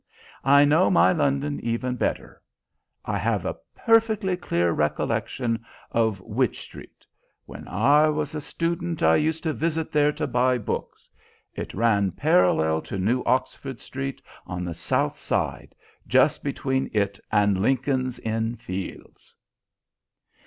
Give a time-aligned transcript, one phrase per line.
[0.43, 2.41] I know my London even better.
[3.05, 7.05] I have a perfectly clear recollection of Wych Street.
[7.45, 11.07] When I was a student I used to visit there to buy books.
[11.53, 15.75] It ran parallel to New Oxford Street on the south side,
[16.07, 19.35] just between it and Lincoln's Inn Fields."